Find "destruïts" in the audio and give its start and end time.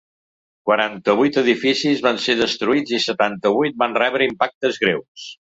2.41-2.97